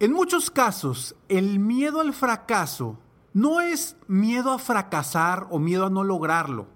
En 0.00 0.12
muchos 0.12 0.52
casos, 0.52 1.16
el 1.28 1.58
miedo 1.58 2.00
al 2.00 2.12
fracaso 2.12 3.00
no 3.32 3.60
es 3.60 3.96
miedo 4.06 4.52
a 4.52 4.60
fracasar 4.60 5.48
o 5.50 5.58
miedo 5.58 5.86
a 5.86 5.90
no 5.90 6.04
lograrlo. 6.04 6.68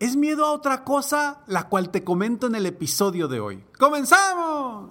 Es 0.00 0.16
miedo 0.16 0.44
a 0.44 0.50
otra 0.50 0.82
cosa, 0.82 1.42
la 1.46 1.68
cual 1.68 1.90
te 1.90 2.02
comento 2.02 2.48
en 2.48 2.56
el 2.56 2.66
episodio 2.66 3.28
de 3.28 3.38
hoy. 3.38 3.64
¡Comenzamos! 3.78 4.90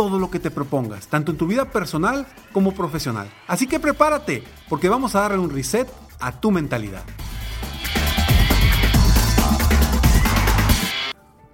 todo 0.00 0.18
lo 0.18 0.30
que 0.30 0.38
te 0.38 0.50
propongas, 0.50 1.08
tanto 1.08 1.30
en 1.30 1.36
tu 1.36 1.46
vida 1.46 1.66
personal 1.66 2.26
como 2.52 2.72
profesional. 2.72 3.30
Así 3.46 3.66
que 3.66 3.78
prepárate, 3.78 4.42
porque 4.66 4.88
vamos 4.88 5.14
a 5.14 5.20
darle 5.20 5.36
un 5.36 5.50
reset 5.50 5.86
a 6.18 6.40
tu 6.40 6.50
mentalidad. 6.50 7.02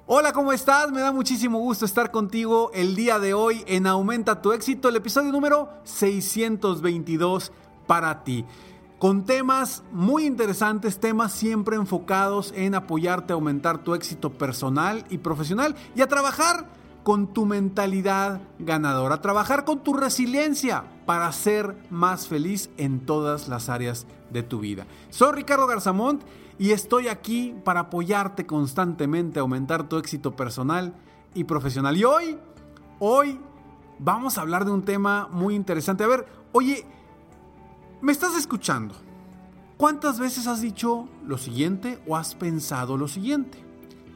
Hola, 0.06 0.32
¿cómo 0.32 0.52
estás? 0.52 0.92
Me 0.92 1.00
da 1.00 1.10
muchísimo 1.10 1.58
gusto 1.58 1.84
estar 1.84 2.12
contigo 2.12 2.70
el 2.72 2.94
día 2.94 3.18
de 3.18 3.34
hoy 3.34 3.64
en 3.66 3.88
Aumenta 3.88 4.40
tu 4.40 4.52
éxito, 4.52 4.90
el 4.90 4.94
episodio 4.94 5.32
número 5.32 5.68
622 5.82 7.50
para 7.88 8.22
ti. 8.22 8.44
Con 9.00 9.24
temas 9.24 9.82
muy 9.90 10.24
interesantes, 10.24 11.00
temas 11.00 11.32
siempre 11.32 11.74
enfocados 11.74 12.52
en 12.54 12.76
apoyarte 12.76 13.32
a 13.32 13.34
aumentar 13.34 13.78
tu 13.78 13.96
éxito 13.96 14.30
personal 14.30 15.04
y 15.10 15.18
profesional 15.18 15.74
y 15.96 16.02
a 16.02 16.06
trabajar 16.06 16.85
con 17.06 17.28
tu 17.28 17.46
mentalidad 17.46 18.40
ganadora, 18.58 19.20
trabajar 19.20 19.64
con 19.64 19.78
tu 19.78 19.94
resiliencia 19.94 20.82
para 21.06 21.30
ser 21.30 21.76
más 21.88 22.26
feliz 22.26 22.68
en 22.78 22.98
todas 22.98 23.46
las 23.46 23.68
áreas 23.68 24.08
de 24.30 24.42
tu 24.42 24.58
vida. 24.58 24.88
Soy 25.10 25.30
Ricardo 25.30 25.68
Garzamont 25.68 26.24
y 26.58 26.72
estoy 26.72 27.06
aquí 27.06 27.54
para 27.62 27.78
apoyarte 27.78 28.44
constantemente 28.44 29.38
a 29.38 29.42
aumentar 29.42 29.88
tu 29.88 29.98
éxito 29.98 30.34
personal 30.34 30.96
y 31.32 31.44
profesional. 31.44 31.96
Y 31.96 32.02
hoy, 32.02 32.38
hoy 32.98 33.38
vamos 34.00 34.36
a 34.36 34.40
hablar 34.40 34.64
de 34.64 34.72
un 34.72 34.82
tema 34.82 35.28
muy 35.30 35.54
interesante. 35.54 36.02
A 36.02 36.08
ver, 36.08 36.26
oye, 36.50 36.84
¿me 38.00 38.10
estás 38.10 38.36
escuchando? 38.36 38.96
¿Cuántas 39.76 40.18
veces 40.18 40.48
has 40.48 40.60
dicho 40.60 41.08
lo 41.24 41.38
siguiente 41.38 42.02
o 42.04 42.16
has 42.16 42.34
pensado 42.34 42.96
lo 42.96 43.06
siguiente? 43.06 43.64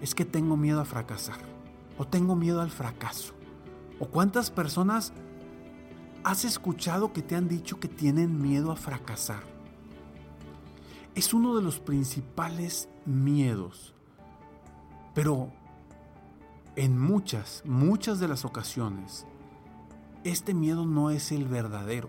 Es 0.03 0.13
que 0.13 0.25
tengo 0.25 0.57
miedo 0.57 0.81
a 0.81 0.85
fracasar 0.85 1.50
o 2.01 2.07
tengo 2.07 2.35
miedo 2.35 2.63
al 2.63 2.71
fracaso. 2.71 3.35
¿O 3.99 4.07
cuántas 4.07 4.51
personas 4.51 5.13
has 6.25 6.47
escuchado 6.47 7.13
que 7.13 7.21
te 7.21 7.37
han 7.37 7.47
dicho 7.47 7.79
que 7.79 7.89
tienen 7.89 8.41
miedo 8.41 8.73
a 8.73 8.77
fracasar? 8.77 9.43
Es 11.15 11.35
uno 11.35 11.55
de 11.55 11.63
los 11.63 11.79
principales 11.79 12.89
miedos. 13.05 13.95
Pero 15.13 15.53
en 16.75 16.99
muchas, 16.99 17.63
muchas 17.67 18.19
de 18.19 18.29
las 18.29 18.47
ocasiones, 18.47 19.27
este 20.25 20.55
miedo 20.55 20.87
no 20.87 21.11
es 21.11 21.33
el 21.33 21.45
verdadero. 21.45 22.09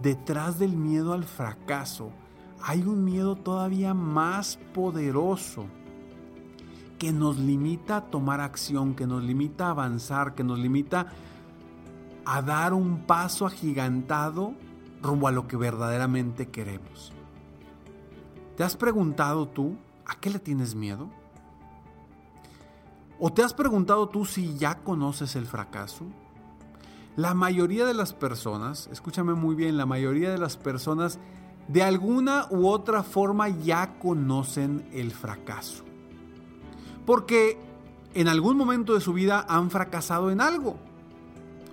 Detrás 0.00 0.58
del 0.58 0.78
miedo 0.78 1.12
al 1.12 1.24
fracaso 1.24 2.10
hay 2.62 2.80
un 2.84 3.04
miedo 3.04 3.36
todavía 3.36 3.92
más 3.92 4.58
poderoso 4.72 5.66
que 7.00 7.12
nos 7.12 7.38
limita 7.38 7.96
a 7.96 8.00
tomar 8.02 8.42
acción, 8.42 8.94
que 8.94 9.06
nos 9.06 9.22
limita 9.24 9.68
a 9.68 9.70
avanzar, 9.70 10.34
que 10.34 10.44
nos 10.44 10.58
limita 10.58 11.06
a 12.26 12.42
dar 12.42 12.74
un 12.74 13.06
paso 13.06 13.46
agigantado 13.46 14.52
rumbo 15.00 15.26
a 15.26 15.32
lo 15.32 15.48
que 15.48 15.56
verdaderamente 15.56 16.50
queremos. 16.50 17.14
¿Te 18.54 18.64
has 18.64 18.76
preguntado 18.76 19.48
tú 19.48 19.78
a 20.04 20.14
qué 20.16 20.28
le 20.28 20.38
tienes 20.40 20.74
miedo? 20.74 21.08
¿O 23.18 23.32
te 23.32 23.42
has 23.42 23.54
preguntado 23.54 24.10
tú 24.10 24.26
si 24.26 24.58
ya 24.58 24.80
conoces 24.80 25.36
el 25.36 25.46
fracaso? 25.46 26.04
La 27.16 27.32
mayoría 27.32 27.86
de 27.86 27.94
las 27.94 28.12
personas, 28.12 28.90
escúchame 28.92 29.32
muy 29.32 29.54
bien, 29.54 29.78
la 29.78 29.86
mayoría 29.86 30.30
de 30.30 30.38
las 30.38 30.58
personas 30.58 31.18
de 31.66 31.82
alguna 31.82 32.46
u 32.50 32.66
otra 32.66 33.02
forma 33.02 33.48
ya 33.48 33.98
conocen 33.98 34.86
el 34.92 35.12
fracaso 35.12 35.89
porque 37.06 37.58
en 38.14 38.28
algún 38.28 38.56
momento 38.56 38.94
de 38.94 39.00
su 39.00 39.12
vida 39.12 39.44
han 39.48 39.70
fracasado 39.70 40.30
en 40.30 40.40
algo. 40.40 40.76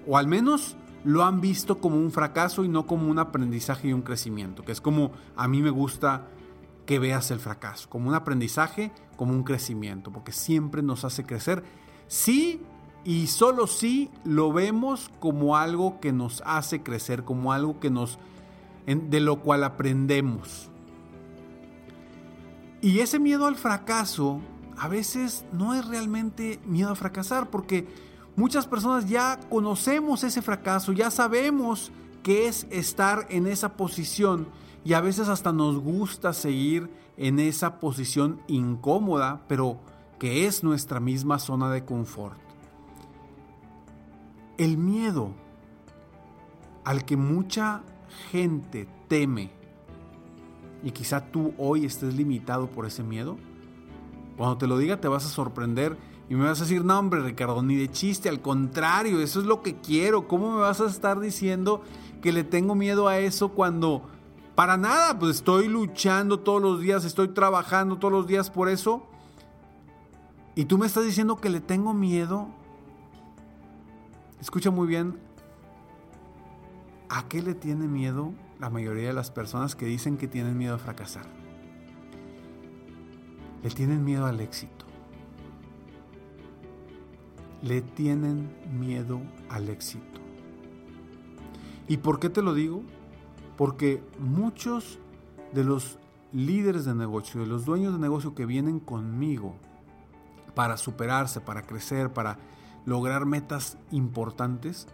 O 0.08 0.18
al 0.18 0.28
menos 0.28 0.76
lo 1.04 1.24
han 1.24 1.42
visto 1.42 1.80
como 1.80 1.98
un 1.98 2.12
fracaso 2.12 2.64
y 2.64 2.70
no 2.70 2.86
como 2.86 3.10
un 3.10 3.20
aprendizaje 3.20 3.90
y 3.90 3.94
un 3.94 4.02
crecimiento, 4.02 4.64
que 4.64 4.72
es 4.72 4.82
como 4.82 5.12
a 5.36 5.48
mí 5.48 5.62
me 5.62 5.70
gusta 5.70 6.28
que 6.86 7.00
veas 7.00 7.32
el 7.32 7.40
fracaso, 7.40 7.90
como 7.90 8.08
un 8.08 8.16
aprendizaje, 8.16 8.92
como 9.18 9.34
un 9.34 9.44
crecimiento, 9.44 10.12
porque 10.12 10.32
siempre 10.32 10.82
nos 10.82 11.04
hace 11.04 11.26
crecer. 11.26 11.64
Sí 12.08 12.62
y 13.04 13.28
solo 13.28 13.68
sí 13.68 14.10
lo 14.24 14.52
vemos 14.52 15.12
como 15.20 15.56
algo 15.56 16.00
que 16.00 16.12
nos 16.12 16.42
hace 16.46 16.84
crecer, 16.84 17.24
como 17.24 17.54
algo 17.54 17.80
que 17.80 17.90
nos 17.90 18.20
de 18.86 19.20
lo 19.20 19.42
cual 19.42 19.66
aprendemos. 19.66 20.70
Y 22.82 23.00
ese 23.00 23.20
miedo 23.20 23.48
al 23.48 23.56
fracaso 23.56 24.40
a 24.78 24.88
veces 24.88 25.46
no 25.52 25.74
es 25.74 25.86
realmente 25.86 26.60
miedo 26.66 26.92
a 26.92 26.96
fracasar, 26.96 27.50
porque 27.50 27.88
muchas 28.36 28.68
personas 28.68 29.10
ya 29.10 29.40
conocemos 29.50 30.24
ese 30.24 30.42
fracaso, 30.42 30.92
ya 30.92 31.12
sabemos 31.12 31.92
qué 32.24 32.48
es 32.48 32.68
estar 32.70 33.26
en 33.30 33.48
esa 33.48 33.74
posición 33.76 34.48
y 34.84 34.94
a 34.94 35.02
veces 35.02 35.28
hasta 35.28 35.52
nos 35.52 35.80
gusta 35.80 36.34
seguir 36.34 36.90
en 37.18 37.40
esa 37.40 37.80
posición 37.80 38.40
incómoda, 38.48 39.42
pero 39.48 39.80
que 40.20 40.46
es 40.46 40.64
nuestra 40.64 41.00
misma 41.00 41.40
zona 41.40 41.72
de 41.72 41.84
confort. 41.84 42.38
El 44.58 44.78
miedo 44.78 45.32
al 46.84 47.04
que 47.04 47.18
mucha 47.18 47.84
gente 48.32 48.88
teme, 49.08 49.52
y 50.84 50.92
quizá 50.92 51.32
tú 51.32 51.54
hoy 51.58 51.86
estés 51.86 52.16
limitado 52.16 52.68
por 52.68 52.86
ese 52.86 53.04
miedo, 53.04 53.38
cuando 54.38 54.58
te 54.58 54.68
lo 54.68 54.78
diga 54.78 55.02
te 55.02 55.08
vas 55.08 55.26
a 55.26 55.30
sorprender 55.30 55.98
y 56.30 56.36
me 56.36 56.46
vas 56.46 56.60
a 56.60 56.64
decir, 56.64 56.84
no 56.84 56.98
hombre 57.00 57.22
Ricardo, 57.22 57.62
ni 57.64 57.76
de 57.76 57.90
chiste, 57.90 58.30
al 58.30 58.42
contrario, 58.42 59.20
eso 59.22 59.40
es 59.40 59.46
lo 59.46 59.62
que 59.62 59.78
quiero. 59.78 60.28
¿Cómo 60.28 60.52
me 60.52 60.60
vas 60.60 60.82
a 60.82 60.86
estar 60.88 61.20
diciendo 61.20 61.82
que 62.22 62.34
le 62.34 62.44
tengo 62.44 62.76
miedo 62.76 63.08
a 63.08 63.18
eso 63.20 63.50
cuando 63.50 64.04
para 64.56 64.76
nada, 64.76 65.18
pues 65.18 65.38
estoy 65.38 65.68
luchando 65.68 66.40
todos 66.40 66.62
los 66.62 66.82
días, 66.82 67.06
estoy 67.06 67.30
trabajando 67.30 67.98
todos 67.98 68.12
los 68.12 68.28
días 68.28 68.50
por 68.50 68.70
eso? 68.70 69.04
Y 70.56 70.66
tú 70.66 70.78
me 70.78 70.88
estás 70.88 71.06
diciendo 71.06 71.38
que 71.38 71.50
le 71.50 71.62
tengo 71.62 71.94
miedo. 71.94 72.48
escucha 74.42 74.72
muy 74.72 74.88
bien, 74.88 75.18
¿a 77.10 77.28
qué 77.30 77.42
le 77.42 77.54
tiene 77.54 77.88
miedo 77.88 78.34
la 78.60 78.70
mayoría 78.70 79.08
de 79.08 79.14
las 79.14 79.32
personas 79.32 79.76
que 79.76 79.86
dicen 79.86 80.18
que 80.18 80.28
tienen 80.28 80.58
miedo 80.58 80.76
a 80.76 80.80
fracasar? 80.80 81.37
Le 83.68 83.74
tienen 83.74 84.06
miedo 84.06 84.26
al 84.26 84.40
éxito. 84.40 84.86
Le 87.62 87.82
tienen 87.82 88.50
miedo 88.80 89.20
al 89.50 89.68
éxito. 89.68 90.22
¿Y 91.90 91.98
por 91.98 92.22
qué 92.22 92.30
te 92.30 92.42
lo 92.42 92.54
digo? 92.54 92.82
Porque 93.58 94.02
muchos 94.20 95.00
de 95.54 95.66
los 95.66 96.00
líderes 96.32 96.86
de 96.86 96.96
negocio, 96.96 97.42
de 97.42 97.48
los 97.48 97.66
dueños 97.66 97.92
de 97.92 98.00
negocio 98.00 98.34
que 98.34 98.46
vienen 98.46 98.80
conmigo 98.80 99.58
para 100.56 100.78
superarse, 100.78 101.42
para 101.42 101.64
crecer, 101.64 102.14
para 102.14 102.40
lograr 102.86 103.26
metas 103.26 103.78
importantes, 103.92 104.88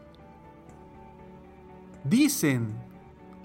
dicen 2.06 2.74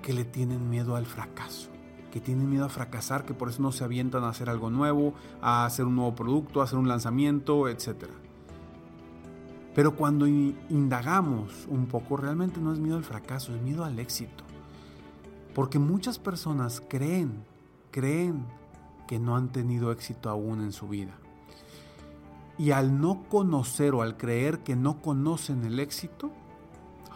que 0.00 0.14
le 0.14 0.24
tienen 0.24 0.70
miedo 0.70 0.96
al 0.96 1.04
fracaso, 1.04 1.68
que 2.12 2.20
tienen 2.20 2.48
miedo 2.48 2.64
a 2.64 2.68
fracasar, 2.68 3.24
que 3.24 3.34
por 3.34 3.48
eso 3.48 3.62
no 3.62 3.72
se 3.72 3.84
avientan 3.84 4.24
a 4.24 4.30
hacer 4.30 4.48
algo 4.48 4.70
nuevo, 4.70 5.14
a 5.40 5.64
hacer 5.64 5.84
un 5.84 5.96
nuevo 5.96 6.14
producto, 6.14 6.60
a 6.60 6.64
hacer 6.64 6.78
un 6.78 6.88
lanzamiento, 6.88 7.68
etc. 7.68 8.06
Pero 9.74 9.94
cuando 9.94 10.26
indagamos 10.26 11.66
un 11.68 11.86
poco, 11.86 12.16
realmente 12.16 12.60
no 12.60 12.72
es 12.72 12.78
miedo 12.78 12.96
al 12.96 13.04
fracaso, 13.04 13.54
es 13.54 13.62
miedo 13.62 13.84
al 13.84 13.98
éxito. 13.98 14.44
Porque 15.54 15.78
muchas 15.78 16.18
personas 16.18 16.82
creen, 16.88 17.44
creen 17.90 18.44
que 19.06 19.18
no 19.18 19.36
han 19.36 19.48
tenido 19.48 19.92
éxito 19.92 20.30
aún 20.30 20.62
en 20.62 20.72
su 20.72 20.88
vida. 20.88 21.12
Y 22.58 22.72
al 22.72 23.00
no 23.00 23.24
conocer 23.28 23.94
o 23.94 24.02
al 24.02 24.16
creer 24.16 24.60
que 24.60 24.74
no 24.74 25.00
conocen 25.00 25.64
el 25.64 25.78
éxito, 25.78 26.32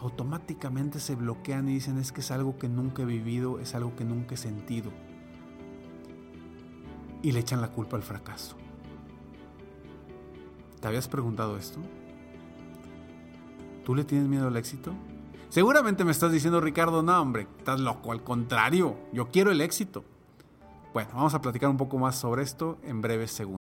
automáticamente 0.03 0.99
se 0.99 1.15
bloquean 1.15 1.69
y 1.69 1.75
dicen 1.75 1.97
es 1.97 2.11
que 2.11 2.19
es 2.19 2.29
algo 2.29 2.57
que 2.57 2.67
nunca 2.67 3.03
he 3.03 3.05
vivido, 3.05 3.59
es 3.59 3.73
algo 3.73 3.95
que 3.95 4.03
nunca 4.03 4.35
he 4.35 4.37
sentido. 4.37 4.91
Y 7.21 7.31
le 7.31 7.39
echan 7.39 7.61
la 7.61 7.69
culpa 7.69 7.95
al 7.95 8.03
fracaso. 8.03 8.57
¿Te 10.81 10.87
habías 10.89 11.07
preguntado 11.07 11.55
esto? 11.57 11.79
¿Tú 13.85 13.95
le 13.95 14.03
tienes 14.03 14.27
miedo 14.27 14.47
al 14.47 14.57
éxito? 14.57 14.93
Seguramente 15.47 16.03
me 16.03 16.11
estás 16.11 16.33
diciendo, 16.33 16.59
Ricardo, 16.59 17.01
no, 17.01 17.21
hombre, 17.21 17.47
estás 17.57 17.79
loco, 17.79 18.11
al 18.11 18.23
contrario, 18.23 18.97
yo 19.13 19.29
quiero 19.29 19.51
el 19.51 19.61
éxito. 19.61 20.03
Bueno, 20.93 21.11
vamos 21.13 21.33
a 21.33 21.41
platicar 21.41 21.69
un 21.69 21.77
poco 21.77 21.97
más 21.97 22.17
sobre 22.17 22.43
esto 22.43 22.77
en 22.83 23.01
breves 23.01 23.31
segundos. 23.31 23.62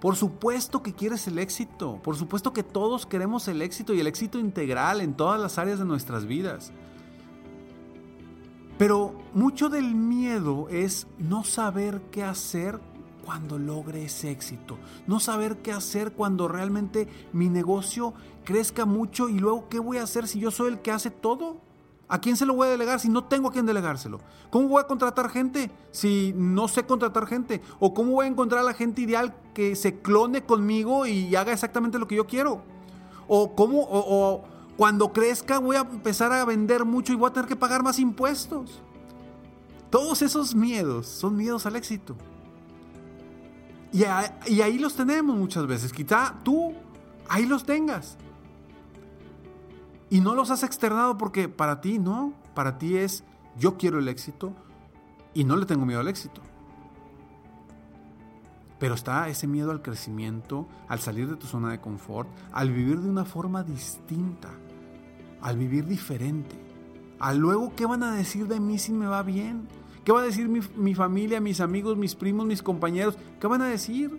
Por 0.00 0.14
supuesto 0.14 0.82
que 0.82 0.94
quieres 0.94 1.26
el 1.26 1.38
éxito, 1.38 2.00
por 2.02 2.16
supuesto 2.16 2.52
que 2.52 2.62
todos 2.62 3.04
queremos 3.04 3.48
el 3.48 3.62
éxito 3.62 3.94
y 3.94 4.00
el 4.00 4.06
éxito 4.06 4.38
integral 4.38 5.00
en 5.00 5.14
todas 5.14 5.40
las 5.40 5.58
áreas 5.58 5.80
de 5.80 5.84
nuestras 5.84 6.26
vidas. 6.26 6.72
Pero 8.78 9.12
mucho 9.34 9.68
del 9.68 9.96
miedo 9.96 10.68
es 10.68 11.08
no 11.18 11.42
saber 11.42 12.00
qué 12.12 12.22
hacer 12.22 12.78
cuando 13.24 13.58
logre 13.58 14.04
ese 14.04 14.30
éxito, 14.30 14.78
no 15.08 15.18
saber 15.18 15.58
qué 15.58 15.72
hacer 15.72 16.12
cuando 16.12 16.46
realmente 16.46 17.08
mi 17.32 17.48
negocio 17.48 18.14
crezca 18.44 18.86
mucho 18.86 19.28
y 19.28 19.38
luego 19.40 19.68
qué 19.68 19.80
voy 19.80 19.98
a 19.98 20.04
hacer 20.04 20.28
si 20.28 20.38
yo 20.38 20.52
soy 20.52 20.68
el 20.68 20.80
que 20.80 20.92
hace 20.92 21.10
todo. 21.10 21.60
¿A 22.08 22.20
quién 22.20 22.36
se 22.36 22.46
lo 22.46 22.54
voy 22.54 22.68
a 22.68 22.70
delegar 22.70 23.00
si 23.00 23.10
no 23.10 23.24
tengo 23.24 23.48
a 23.48 23.52
quién 23.52 23.66
delegárselo? 23.66 24.20
¿Cómo 24.48 24.68
voy 24.68 24.80
a 24.80 24.86
contratar 24.86 25.28
gente 25.28 25.70
si 25.90 26.32
no 26.34 26.66
sé 26.66 26.86
contratar 26.86 27.26
gente? 27.26 27.60
¿O 27.78 27.92
cómo 27.92 28.12
voy 28.12 28.24
a 28.24 28.28
encontrar 28.28 28.62
a 28.62 28.64
la 28.64 28.72
gente 28.72 29.02
ideal 29.02 29.34
que 29.52 29.76
se 29.76 30.00
clone 30.00 30.42
conmigo 30.42 31.06
y 31.06 31.36
haga 31.36 31.52
exactamente 31.52 31.98
lo 31.98 32.08
que 32.08 32.16
yo 32.16 32.26
quiero? 32.26 32.62
¿O 33.26 33.54
cómo, 33.54 33.86
o, 33.90 34.42
cuando 34.78 35.12
crezca 35.12 35.58
voy 35.58 35.76
a 35.76 35.80
empezar 35.80 36.32
a 36.32 36.46
vender 36.46 36.86
mucho 36.86 37.12
y 37.12 37.16
voy 37.16 37.28
a 37.28 37.32
tener 37.34 37.46
que 37.46 37.56
pagar 37.56 37.82
más 37.82 37.98
impuestos? 37.98 38.80
Todos 39.90 40.22
esos 40.22 40.54
miedos 40.54 41.06
son 41.06 41.36
miedos 41.36 41.66
al 41.66 41.76
éxito. 41.76 42.16
Y, 43.92 44.04
y 44.50 44.62
ahí 44.62 44.78
los 44.78 44.94
tenemos 44.94 45.36
muchas 45.36 45.66
veces. 45.66 45.92
Quizá 45.92 46.36
tú 46.42 46.72
ahí 47.28 47.44
los 47.44 47.64
tengas. 47.64 48.16
Y 50.10 50.20
no 50.20 50.34
los 50.34 50.50
has 50.50 50.62
externado 50.62 51.18
porque 51.18 51.48
para 51.48 51.80
ti 51.80 51.98
no, 51.98 52.32
para 52.54 52.78
ti 52.78 52.96
es 52.96 53.24
yo 53.58 53.76
quiero 53.76 53.98
el 53.98 54.08
éxito 54.08 54.54
y 55.34 55.44
no 55.44 55.56
le 55.56 55.66
tengo 55.66 55.84
miedo 55.84 56.00
al 56.00 56.08
éxito. 56.08 56.40
Pero 58.78 58.94
está 58.94 59.28
ese 59.28 59.46
miedo 59.46 59.70
al 59.70 59.82
crecimiento, 59.82 60.66
al 60.86 61.00
salir 61.00 61.28
de 61.28 61.36
tu 61.36 61.46
zona 61.46 61.70
de 61.70 61.80
confort, 61.80 62.28
al 62.52 62.70
vivir 62.70 63.00
de 63.00 63.10
una 63.10 63.24
forma 63.24 63.64
distinta, 63.64 64.50
al 65.42 65.58
vivir 65.58 65.84
diferente. 65.84 66.56
Al 67.18 67.38
luego, 67.38 67.74
¿qué 67.74 67.84
van 67.84 68.04
a 68.04 68.14
decir 68.14 68.46
de 68.46 68.60
mí 68.60 68.78
si 68.78 68.92
me 68.92 69.06
va 69.06 69.22
bien? 69.22 69.68
¿Qué 70.04 70.12
va 70.12 70.20
a 70.20 70.24
decir 70.24 70.48
mi, 70.48 70.60
mi 70.76 70.94
familia, 70.94 71.40
mis 71.40 71.60
amigos, 71.60 71.96
mis 71.96 72.14
primos, 72.14 72.46
mis 72.46 72.62
compañeros? 72.62 73.18
¿Qué 73.40 73.46
van 73.48 73.62
a 73.62 73.66
decir? 73.66 74.18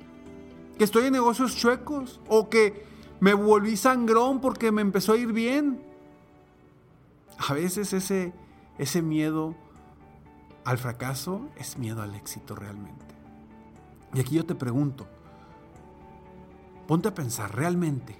¿Que 0.77 0.84
estoy 0.84 1.05
en 1.05 1.13
negocios 1.13 1.55
chuecos? 1.55 2.19
¿O 2.27 2.50
que 2.50 2.88
me 3.20 3.34
volví 3.34 3.76
sangrón 3.76 4.40
porque 4.40 4.72
me 4.72 4.82
empezó 4.82 5.14
a 5.14 5.18
ir 5.18 5.34
bien. 5.34 5.82
A 7.38 7.54
veces 7.54 7.94
ese, 7.94 8.34
ese 8.78 9.02
miedo 9.02 9.56
al 10.64 10.78
fracaso 10.78 11.50
es 11.58 11.78
miedo 11.78 12.02
al 12.02 12.16
éxito 12.16 12.56
realmente. 12.56 13.06
Y 14.14 14.20
aquí 14.20 14.36
yo 14.36 14.46
te 14.46 14.56
pregunto, 14.56 15.08
ponte 16.88 17.08
a 17.08 17.14
pensar 17.14 17.56
realmente, 17.56 18.16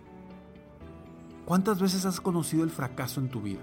¿cuántas 1.46 1.82
veces 1.82 2.06
has 2.06 2.22
conocido 2.22 2.63
el 2.63 2.70
fracaso 2.70 3.20
en 3.20 3.29
tu 3.29 3.41
vida? 3.41 3.62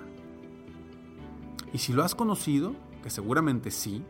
Y 1.73 1.79
si 1.79 1.93
lo 1.93 2.03
has 2.03 2.15
conocido, 2.15 2.75
que 3.03 3.11
seguramente 3.11 3.71
sí, 3.71 4.03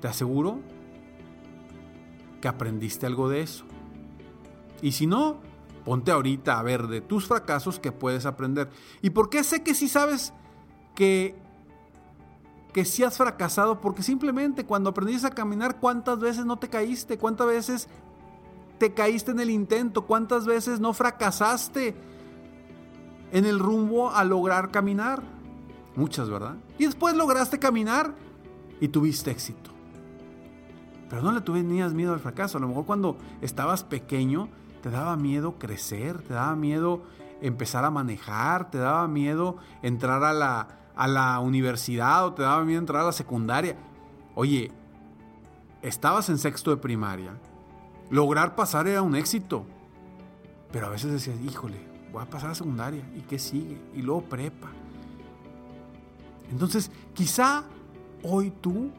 te 0.00 0.08
aseguro 0.08 0.60
que 2.40 2.48
aprendiste 2.48 3.06
algo 3.06 3.28
de 3.28 3.40
eso. 3.40 3.64
Y 4.80 4.92
si 4.92 5.06
no, 5.06 5.40
ponte 5.78 6.10
ahorita 6.10 6.58
a 6.58 6.62
ver 6.62 6.86
de 6.88 7.00
tus 7.00 7.26
fracasos 7.26 7.78
que 7.78 7.92
puedes 7.92 8.26
aprender. 8.26 8.70
¿Y 9.02 9.10
por 9.10 9.30
qué 9.30 9.44
sé 9.44 9.62
que 9.62 9.74
sí 9.74 9.88
sabes 9.88 10.32
que, 10.94 11.34
que 12.72 12.84
sí 12.84 13.04
has 13.04 13.16
fracasado? 13.16 13.80
Porque 13.80 14.02
simplemente 14.02 14.64
cuando 14.64 14.90
aprendiste 14.90 15.26
a 15.26 15.30
caminar, 15.30 15.80
¿cuántas 15.80 16.18
veces 16.18 16.44
no 16.44 16.58
te 16.58 16.68
caíste? 16.68 17.18
¿Cuántas 17.18 17.46
veces 17.46 17.88
te 18.78 18.92
caíste 18.92 19.30
en 19.30 19.40
el 19.40 19.50
intento? 19.50 20.06
¿Cuántas 20.06 20.46
veces 20.46 20.80
no 20.80 20.92
fracasaste 20.92 21.96
en 23.32 23.44
el 23.44 23.58
rumbo 23.58 24.10
a 24.10 24.24
lograr 24.24 24.70
caminar? 24.70 25.22
Muchas, 25.96 26.30
¿verdad? 26.30 26.56
Y 26.78 26.86
después 26.86 27.16
lograste 27.16 27.58
caminar 27.58 28.14
y 28.80 28.88
tuviste 28.88 29.30
éxito. 29.30 29.70
Pero 31.08 31.22
no 31.22 31.32
le 31.32 31.40
tenías 31.40 31.94
miedo 31.94 32.12
al 32.12 32.20
fracaso. 32.20 32.58
A 32.58 32.60
lo 32.60 32.68
mejor 32.68 32.84
cuando 32.84 33.16
estabas 33.40 33.82
pequeño 33.82 34.48
te 34.80 34.90
daba 34.90 35.16
miedo 35.16 35.58
crecer, 35.58 36.22
te 36.22 36.34
daba 36.34 36.54
miedo 36.56 37.02
empezar 37.40 37.84
a 37.84 37.90
manejar, 37.90 38.70
te 38.70 38.78
daba 38.78 39.06
miedo 39.08 39.56
entrar 39.82 40.24
a 40.24 40.32
la, 40.32 40.68
a 40.96 41.08
la 41.08 41.38
universidad 41.40 42.26
o 42.26 42.34
te 42.34 42.42
daba 42.42 42.64
miedo 42.64 42.80
entrar 42.80 43.02
a 43.02 43.06
la 43.06 43.12
secundaria. 43.12 43.76
Oye, 44.34 44.70
estabas 45.82 46.28
en 46.28 46.38
sexto 46.38 46.70
de 46.70 46.76
primaria. 46.76 47.32
Lograr 48.10 48.54
pasar 48.54 48.86
era 48.88 49.02
un 49.02 49.14
éxito. 49.14 49.66
Pero 50.72 50.86
a 50.86 50.90
veces 50.90 51.12
decías, 51.12 51.36
híjole, 51.40 51.78
voy 52.12 52.22
a 52.22 52.26
pasar 52.26 52.50
a 52.50 52.54
secundaria. 52.54 53.02
¿Y 53.16 53.22
qué 53.22 53.38
sigue? 53.38 53.80
Y 53.94 54.02
luego 54.02 54.22
prepa. 54.22 54.68
Entonces, 56.50 56.90
quizá 57.14 57.64
hoy 58.22 58.50
tú 58.50 58.90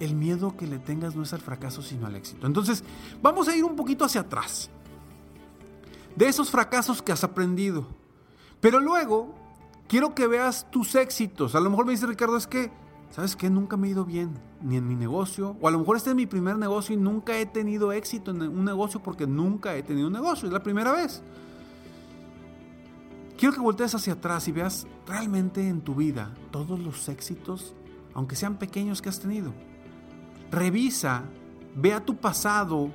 el 0.00 0.14
miedo 0.14 0.56
que 0.56 0.66
le 0.66 0.78
tengas 0.78 1.14
no 1.14 1.22
es 1.22 1.32
al 1.32 1.40
fracaso, 1.40 1.82
sino 1.82 2.06
al 2.06 2.16
éxito. 2.16 2.46
Entonces, 2.46 2.82
vamos 3.22 3.48
a 3.48 3.56
ir 3.56 3.64
un 3.64 3.76
poquito 3.76 4.04
hacia 4.04 4.22
atrás. 4.22 4.70
De 6.16 6.28
esos 6.28 6.50
fracasos 6.50 7.02
que 7.02 7.12
has 7.12 7.24
aprendido. 7.24 7.86
Pero 8.60 8.80
luego, 8.80 9.34
quiero 9.88 10.14
que 10.14 10.26
veas 10.26 10.70
tus 10.70 10.94
éxitos. 10.94 11.54
A 11.54 11.60
lo 11.60 11.70
mejor 11.70 11.86
me 11.86 11.92
dice 11.92 12.06
Ricardo, 12.06 12.36
es 12.36 12.46
que, 12.46 12.70
¿sabes 13.10 13.36
qué? 13.36 13.50
Nunca 13.50 13.76
me 13.76 13.88
he 13.88 13.90
ido 13.90 14.04
bien, 14.04 14.38
ni 14.62 14.76
en 14.76 14.86
mi 14.86 14.94
negocio. 14.94 15.56
O 15.60 15.68
a 15.68 15.70
lo 15.70 15.78
mejor 15.78 15.96
este 15.96 16.10
es 16.10 16.16
mi 16.16 16.26
primer 16.26 16.56
negocio 16.56 16.94
y 16.94 16.98
nunca 16.98 17.36
he 17.38 17.46
tenido 17.46 17.92
éxito 17.92 18.30
en 18.30 18.42
un 18.42 18.64
negocio 18.64 19.02
porque 19.02 19.26
nunca 19.26 19.74
he 19.74 19.82
tenido 19.82 20.06
un 20.06 20.12
negocio. 20.12 20.46
Es 20.46 20.52
la 20.52 20.62
primera 20.62 20.92
vez. 20.92 21.22
Quiero 23.36 23.52
que 23.52 23.60
voltees 23.60 23.94
hacia 23.94 24.12
atrás 24.12 24.46
y 24.46 24.52
veas 24.52 24.86
realmente 25.06 25.68
en 25.68 25.80
tu 25.80 25.96
vida 25.96 26.32
todos 26.52 26.78
los 26.78 27.08
éxitos, 27.08 27.74
aunque 28.14 28.36
sean 28.36 28.58
pequeños, 28.58 29.02
que 29.02 29.08
has 29.08 29.18
tenido. 29.18 29.52
Revisa, 30.52 31.24
ve 31.74 31.92
a 31.92 32.04
tu 32.04 32.16
pasado 32.16 32.90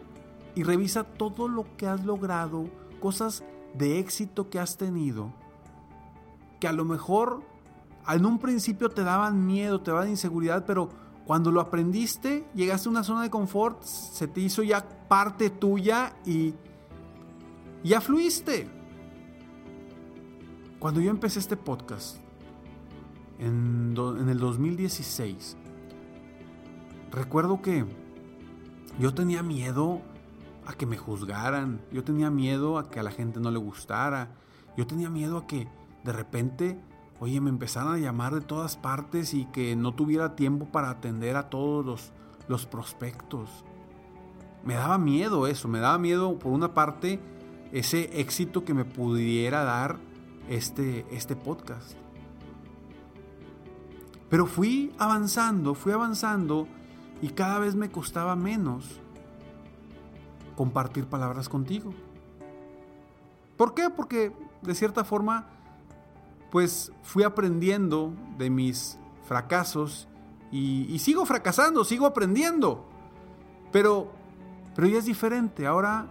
y 0.55 0.63
revisa 0.63 1.03
todo 1.03 1.49
lo 1.49 1.75
que 1.75 1.87
has 1.87 2.05
logrado, 2.05 2.69
cosas 2.99 3.43
de 3.73 3.99
éxito 3.99 4.49
que 4.49 4.59
has 4.59 4.77
tenido, 4.77 5.33
que 6.59 6.67
a 6.67 6.73
lo 6.73 6.85
mejor 6.85 7.41
en 8.07 8.25
un 8.25 8.39
principio 8.39 8.89
te 8.89 9.03
daban 9.03 9.45
miedo, 9.45 9.81
te 9.81 9.91
daban 9.91 10.09
inseguridad, 10.09 10.65
pero 10.65 10.89
cuando 11.25 11.51
lo 11.51 11.61
aprendiste, 11.61 12.45
llegaste 12.55 12.89
a 12.89 12.91
una 12.91 13.03
zona 13.03 13.21
de 13.21 13.29
confort, 13.29 13.83
se 13.83 14.27
te 14.27 14.41
hizo 14.41 14.63
ya 14.63 14.83
parte 15.07 15.49
tuya 15.49 16.15
y 16.25 16.55
ya 17.83 18.01
fluiste. 18.01 18.67
Cuando 20.79 21.01
yo 21.01 21.11
empecé 21.11 21.39
este 21.39 21.55
podcast, 21.55 22.17
en, 23.37 23.95
en 23.97 24.29
el 24.29 24.39
2016, 24.39 25.55
recuerdo 27.11 27.61
que 27.61 27.85
yo 28.99 29.13
tenía 29.13 29.43
miedo 29.43 30.01
a 30.65 30.73
que 30.73 30.85
me 30.85 30.97
juzgaran, 30.97 31.81
yo 31.91 32.03
tenía 32.03 32.29
miedo 32.29 32.77
a 32.77 32.89
que 32.89 32.99
a 32.99 33.03
la 33.03 33.11
gente 33.11 33.39
no 33.39 33.51
le 33.51 33.59
gustara, 33.59 34.29
yo 34.77 34.85
tenía 34.87 35.09
miedo 35.09 35.37
a 35.37 35.47
que 35.47 35.67
de 36.03 36.13
repente, 36.13 36.79
oye, 37.19 37.41
me 37.41 37.49
empezaran 37.49 37.93
a 37.93 37.97
llamar 37.97 38.33
de 38.33 38.41
todas 38.41 38.77
partes 38.77 39.33
y 39.33 39.45
que 39.45 39.75
no 39.75 39.93
tuviera 39.93 40.35
tiempo 40.35 40.65
para 40.65 40.89
atender 40.89 41.35
a 41.35 41.49
todos 41.49 41.85
los, 41.85 42.11
los 42.47 42.65
prospectos. 42.65 43.49
Me 44.63 44.75
daba 44.75 44.97
miedo 44.97 45.47
eso, 45.47 45.67
me 45.67 45.79
daba 45.79 45.97
miedo 45.97 46.37
por 46.37 46.51
una 46.51 46.73
parte 46.73 47.19
ese 47.71 48.19
éxito 48.19 48.63
que 48.65 48.73
me 48.73 48.85
pudiera 48.85 49.63
dar 49.63 49.97
este, 50.49 51.05
este 51.11 51.35
podcast. 51.35 51.93
Pero 54.29 54.45
fui 54.45 54.93
avanzando, 54.97 55.73
fui 55.73 55.91
avanzando 55.91 56.67
y 57.21 57.29
cada 57.29 57.59
vez 57.59 57.75
me 57.75 57.89
costaba 57.89 58.35
menos 58.35 59.01
compartir 60.59 61.05
palabras 61.05 61.47
contigo. 61.47 61.93
¿Por 63.55 63.73
qué? 63.73 63.89
Porque 63.89 64.33
de 64.61 64.75
cierta 64.75 65.05
forma, 65.05 65.47
pues 66.51 66.91
fui 67.01 67.23
aprendiendo 67.23 68.11
de 68.37 68.49
mis 68.49 68.99
fracasos 69.23 70.09
y, 70.51 70.99
sigo 70.99 71.25
fracasando, 71.25 71.85
sigo 71.85 72.05
aprendiendo. 72.05 72.83
Pero, 73.71 74.11
pero 74.75 74.89
ya 74.89 74.97
es 74.97 75.05
diferente. 75.05 75.65
Ahora 75.65 76.07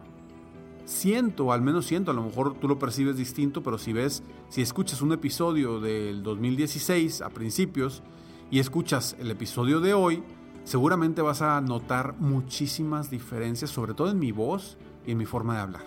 siento, 0.87 1.53
al 1.53 1.61
menos 1.61 1.85
siento, 1.85 2.11
a 2.11 2.15
lo 2.15 2.23
mejor 2.23 2.55
tú 2.55 2.69
lo 2.69 2.79
percibes 2.79 3.19
distinto, 3.19 3.63
pero 3.63 3.77
si 3.77 3.93
ves, 3.93 4.23
si 4.49 4.63
escuchas 4.63 5.03
un 5.03 5.13
episodio 5.13 5.79
del 5.79 6.23
2016 6.23 7.21
a 7.21 7.29
principios 7.29 8.03
y 8.51 8.61
escuchas 8.61 9.15
el 9.19 9.31
episodio 9.31 9.81
de 9.81 9.93
hoy, 9.93 10.23
seguramente 10.69 11.23
vas 11.23 11.41
a 11.41 11.59
notar 11.63 12.15
muchísimas 12.19 13.11
diferencias, 13.11 13.71
sobre 13.71 13.95
todo 13.95 14.11
en 14.11 14.19
mi 14.19 14.33
voz 14.33 14.77
y 15.07 15.13
en 15.13 15.19
mi 15.19 15.25
forma 15.25 15.55
de 15.55 15.61
hablar. 15.61 15.87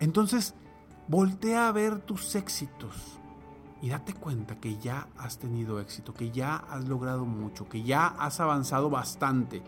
Entonces, 0.00 0.54
voltea 1.06 1.68
a 1.68 1.72
ver 1.72 2.00
tus 2.00 2.34
éxitos 2.34 3.20
y 3.80 3.90
date 3.90 4.14
cuenta 4.14 4.58
que 4.58 4.78
ya 4.78 5.06
has 5.16 5.38
tenido 5.38 5.78
éxito, 5.78 6.12
que 6.12 6.32
ya 6.32 6.56
has 6.56 6.88
logrado 6.88 7.24
mucho, 7.24 7.68
que 7.68 7.84
ya 7.84 8.08
has 8.08 8.40
avanzado 8.40 8.90
bastante 8.90 9.62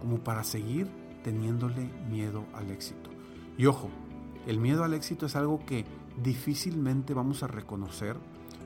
como 0.00 0.18
para 0.18 0.44
seguir 0.44 0.90
teniéndole 1.22 1.88
miedo 2.10 2.44
al 2.52 2.70
éxito. 2.70 3.08
Y 3.56 3.64
ojo, 3.64 3.88
el 4.46 4.60
miedo 4.60 4.84
al 4.84 4.92
éxito 4.92 5.24
es 5.24 5.36
algo 5.36 5.64
que 5.64 5.86
difícilmente 6.22 7.14
vamos 7.14 7.42
a 7.42 7.46
reconocer 7.46 8.18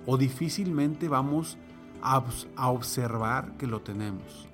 o 0.07 0.17
difícilmente 0.17 1.07
vamos 1.07 1.57
a, 2.03 2.71
observar 2.71 3.57
que 3.57 3.67
lo 3.67 3.81
tenemos. 3.81 4.49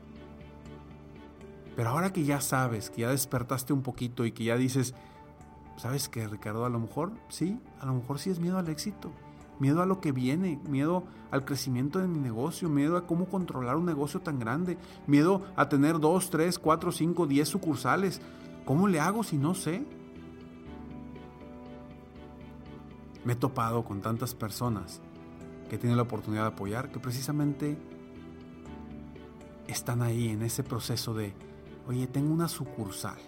Pero 1.76 1.90
ahora 1.90 2.12
que 2.12 2.24
ya 2.24 2.40
sabes, 2.40 2.90
que 2.90 3.02
ya 3.02 3.10
despertaste 3.10 3.72
un 3.72 3.82
poquito 3.82 4.24
y 4.24 4.32
que 4.32 4.44
ya 4.44 4.56
dices, 4.56 4.94
¿sabes 5.76 6.08
qué, 6.08 6.26
Ricardo? 6.28 6.64
A 6.64 6.68
lo 6.68 6.78
mejor 6.78 7.12
sí, 7.28 7.58
a 7.80 7.86
lo 7.86 7.94
mejor 7.94 8.18
sí 8.18 8.30
es 8.30 8.38
miedo 8.38 8.58
al 8.58 8.68
éxito, 8.68 9.10
miedo 9.58 9.82
a 9.82 9.86
lo 9.86 10.00
que 10.00 10.12
viene, 10.12 10.60
miedo 10.68 11.04
al 11.30 11.44
crecimiento 11.44 11.98
de 11.98 12.06
mi 12.06 12.18
negocio, 12.18 12.68
miedo 12.68 12.96
a 12.96 13.06
cómo 13.06 13.26
controlar 13.26 13.76
un 13.76 13.86
negocio 13.86 14.20
tan 14.20 14.38
grande, 14.38 14.78
miedo 15.06 15.42
a 15.56 15.68
tener 15.68 15.98
dos, 15.98 16.30
tres, 16.30 16.58
cuatro, 16.58 16.92
cinco, 16.92 17.26
diez 17.26 17.48
sucursales. 17.48 18.20
¿Cómo 18.64 18.86
le 18.86 19.00
hago 19.00 19.24
si 19.24 19.36
no 19.36 19.54
sé? 19.54 19.84
Me 23.24 23.32
he 23.32 23.36
topado 23.36 23.84
con 23.84 24.00
tantas 24.00 24.34
personas 24.34 25.00
que 25.68 25.78
tiene 25.78 25.96
la 25.96 26.02
oportunidad 26.02 26.42
de 26.42 26.48
apoyar, 26.48 26.90
que 26.90 26.98
precisamente 26.98 27.78
están 29.68 30.02
ahí 30.02 30.28
en 30.28 30.42
ese 30.42 30.62
proceso 30.62 31.14
de, 31.14 31.34
oye, 31.88 32.06
tengo 32.06 32.32
una 32.32 32.48
sucursal, 32.48 33.18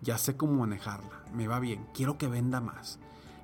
ya 0.00 0.18
sé 0.18 0.36
cómo 0.36 0.54
manejarla, 0.54 1.24
me 1.34 1.48
va 1.48 1.60
bien, 1.60 1.86
quiero 1.94 2.18
que 2.18 2.28
venda 2.28 2.60
más. 2.60 2.98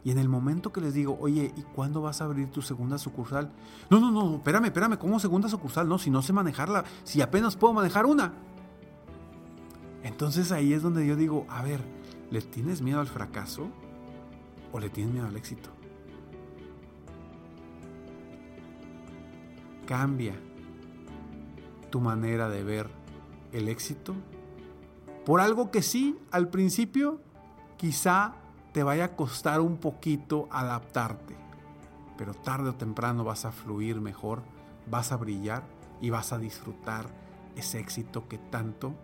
Y 0.05 0.13
en 0.13 0.19
el 0.19 0.29
momento 0.29 0.73
que 0.73 0.81
les 0.81 0.95
digo, 0.95 1.19
oye, 1.21 1.53
¿y 1.57 1.63
cuándo 1.63 2.01
vas 2.01 2.21
a 2.21 2.27
abrir 2.27 2.49
tu 2.49 2.63
segunda 2.63 2.97
sucursal? 2.97 3.51
No, 3.91 3.99
no, 3.99 4.13
no, 4.13 4.37
espérame, 4.37 4.67
espérame, 4.67 4.99
¿cómo 4.99 5.19
segunda 5.19 5.49
sucursal? 5.49 5.89
No, 5.89 5.99
si 5.99 6.11
no 6.11 6.23
sé 6.23 6.33
manejarla, 6.33 6.85
si 7.03 7.21
apenas 7.23 7.57
puedo 7.57 7.75
manejar 7.75 8.07
una. 8.07 8.33
Entonces 10.05 10.53
ahí 10.53 10.73
es 10.73 10.83
donde 10.83 11.05
yo 11.05 11.17
digo, 11.17 11.45
a 11.49 11.61
ver, 11.63 11.81
¿le 12.31 12.41
tienes 12.41 12.83
miedo 12.83 13.01
al 13.01 13.09
fracaso 13.09 13.69
o 14.73 14.79
le 14.79 14.91
tienes 14.91 15.13
miedo 15.13 15.27
al 15.27 15.37
éxito? 15.37 15.71
Cambia 19.87 20.35
tu 21.91 22.01
manera 22.01 22.49
de 22.49 22.63
ver 22.63 22.91
el 23.53 23.69
éxito 23.69 24.15
por 25.27 25.41
algo 25.41 25.73
que 25.73 25.83
sí, 25.83 26.17
al 26.31 26.51
principio 26.51 27.21
quizá 27.79 28.37
te 28.73 28.85
vaya 28.85 29.07
a 29.07 29.17
costar 29.17 29.61
un 29.61 29.79
poquito 29.79 30.49
adaptarte, 30.53 31.35
pero 32.17 32.33
tarde 32.33 32.69
o 32.69 32.75
temprano 32.77 33.25
vas 33.25 33.45
a 33.45 33.51
fluir 33.51 34.01
mejor, 34.01 34.43
vas 34.89 35.11
a 35.11 35.17
brillar 35.17 35.65
y 36.01 36.11
vas 36.11 36.33
a 36.33 36.39
disfrutar 36.39 37.09
ese 37.57 37.81
éxito 37.81 38.29
que 38.29 38.39
tanto 38.39 38.95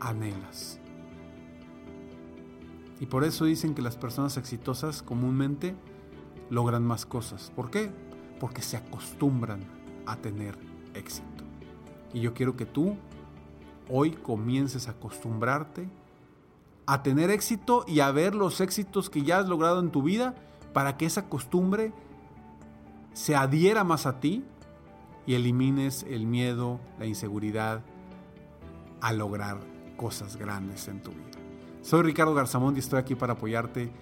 anhelas. 0.00 0.80
Y 2.98 3.06
por 3.06 3.22
eso 3.22 3.44
dicen 3.44 3.76
que 3.76 3.82
las 3.82 3.96
personas 3.96 4.36
exitosas 4.36 5.00
comúnmente 5.00 5.76
logran 6.50 6.82
más 6.82 7.06
cosas. 7.06 7.52
¿Por 7.54 7.70
qué? 7.70 7.92
Porque 8.40 8.62
se 8.62 8.76
acostumbran 8.76 9.60
a 10.10 10.16
tener 10.16 10.58
éxito. 10.94 11.44
Y 12.12 12.20
yo 12.20 12.34
quiero 12.34 12.56
que 12.56 12.66
tú 12.66 12.96
hoy 13.88 14.12
comiences 14.12 14.88
a 14.88 14.92
acostumbrarte 14.92 15.88
a 16.90 17.04
tener 17.04 17.30
éxito 17.30 17.84
y 17.86 18.00
a 18.00 18.10
ver 18.10 18.34
los 18.34 18.60
éxitos 18.60 19.10
que 19.10 19.22
ya 19.22 19.38
has 19.38 19.48
logrado 19.48 19.78
en 19.78 19.90
tu 19.90 20.02
vida 20.02 20.34
para 20.72 20.96
que 20.96 21.06
esa 21.06 21.28
costumbre 21.28 21.92
se 23.12 23.36
adhiera 23.36 23.84
más 23.84 24.06
a 24.06 24.18
ti 24.18 24.44
y 25.24 25.34
elimines 25.34 26.04
el 26.08 26.26
miedo, 26.26 26.80
la 26.98 27.06
inseguridad 27.06 27.82
a 29.00 29.12
lograr 29.12 29.60
cosas 29.96 30.36
grandes 30.36 30.88
en 30.88 31.00
tu 31.00 31.12
vida. 31.12 31.38
Soy 31.82 32.02
Ricardo 32.02 32.34
Garzamón 32.34 32.74
y 32.74 32.80
estoy 32.80 32.98
aquí 32.98 33.14
para 33.14 33.34
apoyarte 33.34 33.92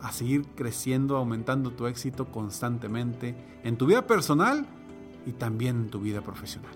a 0.00 0.10
seguir 0.10 0.44
creciendo, 0.56 1.16
aumentando 1.18 1.70
tu 1.70 1.86
éxito 1.86 2.32
constantemente 2.32 3.36
en 3.62 3.76
tu 3.76 3.86
vida 3.86 4.04
personal 4.04 4.66
y 5.26 5.32
también 5.32 5.76
en 5.76 5.90
tu 5.90 6.00
vida 6.00 6.20
profesional. 6.20 6.74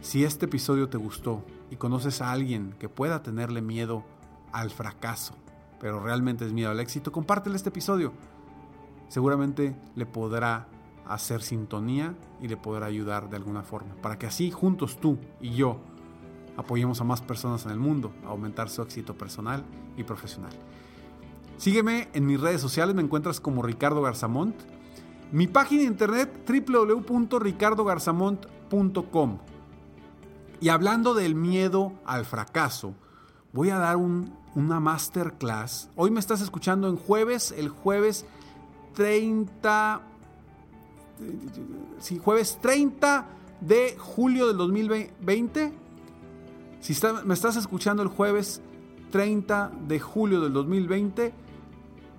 Si 0.00 0.24
este 0.24 0.46
episodio 0.46 0.88
te 0.88 0.98
gustó 0.98 1.44
y 1.70 1.76
conoces 1.76 2.20
a 2.20 2.30
alguien 2.30 2.74
que 2.78 2.88
pueda 2.88 3.22
tenerle 3.22 3.62
miedo 3.62 4.04
al 4.52 4.70
fracaso, 4.70 5.34
pero 5.80 6.00
realmente 6.00 6.46
es 6.46 6.52
miedo 6.52 6.70
al 6.70 6.80
éxito, 6.80 7.12
compártele 7.12 7.56
este 7.56 7.70
episodio. 7.70 8.12
Seguramente 9.08 9.76
le 9.94 10.06
podrá 10.06 10.68
hacer 11.06 11.42
sintonía 11.42 12.14
y 12.40 12.48
le 12.48 12.56
podrá 12.56 12.86
ayudar 12.86 13.30
de 13.30 13.36
alguna 13.36 13.62
forma, 13.62 13.94
para 13.96 14.18
que 14.18 14.26
así 14.26 14.50
juntos 14.50 14.98
tú 15.00 15.18
y 15.40 15.50
yo 15.50 15.78
apoyemos 16.56 17.00
a 17.00 17.04
más 17.04 17.20
personas 17.20 17.64
en 17.66 17.72
el 17.72 17.78
mundo 17.78 18.12
a 18.24 18.28
aumentar 18.28 18.68
su 18.68 18.82
éxito 18.82 19.16
personal 19.16 19.64
y 19.96 20.04
profesional. 20.04 20.52
Sígueme 21.58 22.08
en 22.12 22.26
mis 22.26 22.40
redes 22.40 22.60
sociales, 22.60 22.94
me 22.94 23.02
encuentras 23.02 23.40
como 23.40 23.62
Ricardo 23.62 24.02
Garzamont. 24.02 24.54
Mi 25.32 25.48
página 25.48 25.82
de 25.82 25.88
internet 25.88 26.48
www.ricardogarzamont.com. 26.48 29.38
Y 30.60 30.68
hablando 30.68 31.14
del 31.14 31.34
miedo 31.34 31.94
al 32.04 32.24
fracaso, 32.24 32.94
voy 33.52 33.70
a 33.70 33.78
dar 33.78 33.96
una 33.96 34.78
masterclass. 34.80 35.90
Hoy 35.96 36.12
me 36.12 36.20
estás 36.20 36.40
escuchando 36.40 36.88
en 36.88 36.96
jueves, 36.96 37.52
el 37.56 37.68
jueves 37.68 38.24
30, 38.94 40.00
sí, 41.98 42.20
jueves 42.22 42.60
30 42.62 43.26
de 43.60 43.96
julio 43.98 44.46
del 44.46 44.56
2020. 44.56 45.72
Si 46.80 46.94
me 47.24 47.34
estás 47.34 47.56
escuchando 47.56 48.02
el 48.02 48.08
jueves 48.08 48.62
30 49.10 49.72
de 49.88 49.98
julio 49.98 50.40
del 50.40 50.52
2020, 50.52 51.34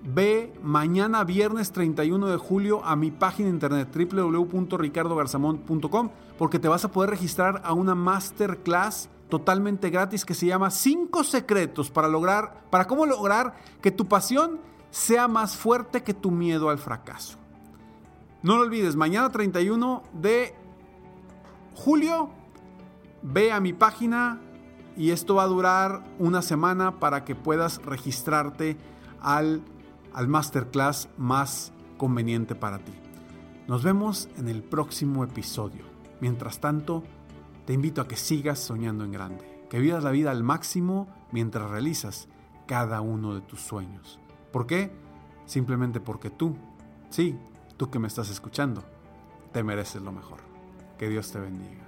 ve 0.02 0.52
mañana 0.62 1.24
viernes 1.24 1.72
31 1.72 2.28
de 2.28 2.36
julio 2.36 2.84
a 2.84 2.96
mi 2.96 3.10
página 3.10 3.48
internet 3.48 3.88
www.ricardogarzamont.com 3.94 6.10
porque 6.38 6.58
te 6.58 6.68
vas 6.68 6.84
a 6.84 6.92
poder 6.92 7.10
registrar 7.10 7.62
a 7.64 7.72
una 7.72 7.94
masterclass 7.94 9.08
totalmente 9.28 9.90
gratis 9.90 10.24
que 10.24 10.34
se 10.34 10.46
llama 10.46 10.70
5 10.70 11.24
secretos 11.24 11.90
para 11.90 12.08
lograr 12.08 12.64
para 12.70 12.86
cómo 12.86 13.06
lograr 13.06 13.54
que 13.82 13.90
tu 13.90 14.08
pasión 14.08 14.60
sea 14.90 15.28
más 15.28 15.56
fuerte 15.56 16.02
que 16.02 16.14
tu 16.14 16.30
miedo 16.30 16.70
al 16.70 16.78
fracaso. 16.78 17.38
No 18.42 18.56
lo 18.56 18.62
olvides, 18.62 18.96
mañana 18.96 19.30
31 19.30 20.02
de 20.14 20.54
julio 21.74 22.30
ve 23.22 23.52
a 23.52 23.60
mi 23.60 23.72
página 23.72 24.40
y 24.96 25.10
esto 25.10 25.36
va 25.36 25.44
a 25.44 25.48
durar 25.48 26.04
una 26.18 26.42
semana 26.42 26.98
para 26.98 27.24
que 27.24 27.34
puedas 27.34 27.80
registrarte 27.84 28.76
al 29.20 29.62
al 30.12 30.28
masterclass 30.28 31.08
más 31.16 31.72
conveniente 31.96 32.54
para 32.54 32.78
ti. 32.78 32.92
Nos 33.66 33.82
vemos 33.82 34.28
en 34.36 34.48
el 34.48 34.62
próximo 34.62 35.24
episodio. 35.24 35.84
Mientras 36.20 36.60
tanto, 36.60 37.02
te 37.66 37.74
invito 37.74 38.00
a 38.00 38.08
que 38.08 38.16
sigas 38.16 38.58
soñando 38.58 39.04
en 39.04 39.12
grande, 39.12 39.66
que 39.68 39.78
vivas 39.78 40.02
la 40.02 40.10
vida 40.10 40.30
al 40.30 40.42
máximo 40.42 41.06
mientras 41.32 41.70
realizas 41.70 42.28
cada 42.66 43.00
uno 43.00 43.34
de 43.34 43.40
tus 43.42 43.60
sueños. 43.60 44.18
¿Por 44.52 44.66
qué? 44.66 44.90
Simplemente 45.46 46.00
porque 46.00 46.30
tú, 46.30 46.56
sí, 47.10 47.36
tú 47.76 47.90
que 47.90 47.98
me 47.98 48.08
estás 48.08 48.30
escuchando, 48.30 48.84
te 49.52 49.62
mereces 49.62 50.02
lo 50.02 50.12
mejor. 50.12 50.40
Que 50.98 51.08
Dios 51.08 51.30
te 51.30 51.38
bendiga. 51.38 51.87